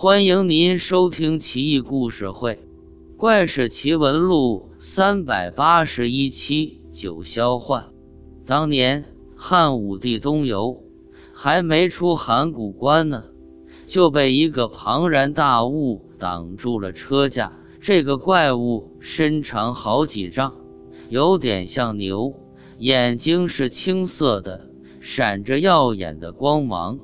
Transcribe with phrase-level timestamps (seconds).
[0.00, 2.54] 欢迎您收听《奇异故事会·
[3.16, 6.80] 怪事奇闻录》三百八十一期。
[6.92, 7.84] 九霄幻。
[8.46, 10.84] 当年汉武帝东游，
[11.32, 13.24] 还没出函谷关呢，
[13.86, 17.58] 就被一个庞然大物挡住了车架。
[17.80, 20.54] 这个怪物身长好几丈，
[21.08, 22.32] 有点像牛，
[22.78, 24.70] 眼睛是青色的，
[25.00, 27.00] 闪着耀眼的光芒，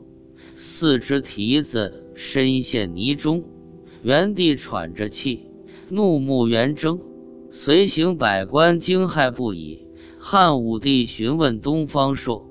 [0.56, 3.44] 四只蹄子深陷泥中，
[4.02, 5.50] 原地喘着气，
[5.88, 7.00] 怒目圆睁。
[7.50, 9.86] 随行百官惊骇不已。
[10.18, 12.48] 汉武帝询问东方朔：“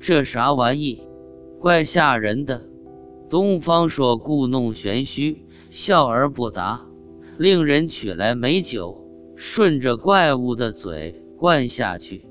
[0.00, 1.02] 这啥玩意？
[1.58, 2.62] 怪吓人的。”
[3.28, 6.86] 东方朔故弄玄虚，笑而不答。
[7.38, 12.24] 令人取来美酒，顺着怪物的嘴灌下去，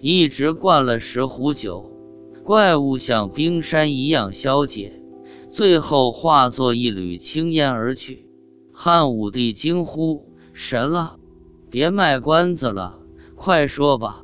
[0.00, 1.90] 一直灌了十壶酒，
[2.46, 5.02] 怪物像冰山一样消解，
[5.48, 8.28] 最后化作一缕青烟而去。
[8.72, 11.16] 汉武帝惊呼：“神了！
[11.68, 13.00] 别卖关子了，
[13.34, 14.22] 快说吧！”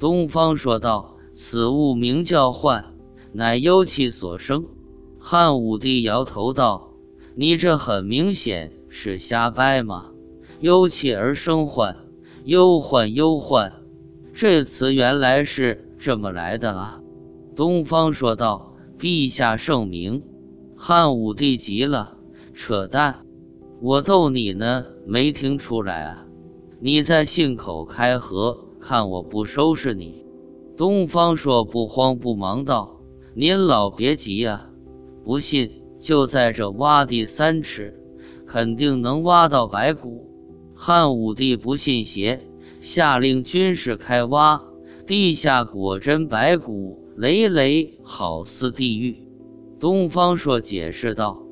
[0.00, 2.86] 东方说道：“此物名叫幻，
[3.34, 4.64] 乃幽气所生。”
[5.20, 6.94] 汉武帝摇头道
[7.36, 10.06] ：“你这很明显。”是瞎掰吗？
[10.60, 11.94] 忧气而生幻，
[12.46, 13.70] 忧患忧患，
[14.32, 17.02] 这词原来是这么来的啊！
[17.58, 20.22] 东方说道：“陛下圣明。”
[20.78, 22.16] 汉武帝急了
[22.54, 23.26] ：“扯淡！
[23.82, 26.24] 我逗你呢，没听出来啊？
[26.78, 30.24] 你在信口开河，看我不收拾你！”
[30.78, 33.00] 东方朔不慌不忙道
[33.34, 34.70] ：“您老别急啊，
[35.24, 37.92] 不信就在这挖地三尺。”
[38.46, 40.30] 肯定能挖到白骨。
[40.76, 42.40] 汉武帝不信邪，
[42.80, 44.62] 下令军士开挖，
[45.08, 49.24] 地下果真白骨累累，好似地狱。
[49.80, 51.42] 东方朔解释道：“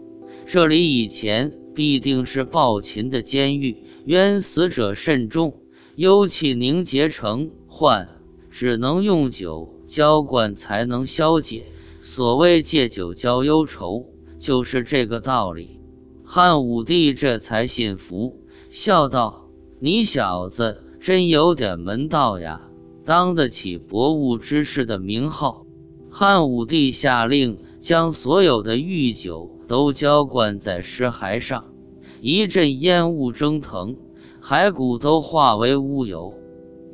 [0.46, 5.60] 这里以前必定是暴秦的监狱，冤死者甚重，
[5.96, 8.08] 幽气凝结成幻，
[8.48, 11.64] 只能用酒浇灌才能消解。
[12.00, 14.06] 所谓借酒浇忧愁，
[14.38, 15.80] 就是这个道理。”
[16.22, 18.40] 汉武帝这才信服，
[18.70, 19.48] 笑道
[19.82, 22.65] ：“你小子真有点门道呀，
[23.06, 25.64] 当得起博物之士的名号。”
[26.12, 31.64] 汉武帝下令将所有的御酒都浇灌在尸骸上，
[32.20, 33.96] 一阵烟雾蒸腾，
[34.42, 36.34] 骸骨都化为乌有。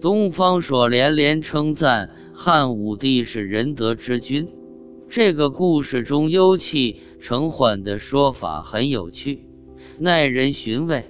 [0.01, 4.49] 东方朔连连称赞汉武帝是仁德之君。
[5.09, 7.01] 这个故事中幽气。
[7.23, 9.47] 成缓的说法很有趣，
[10.01, 11.05] 耐人寻味。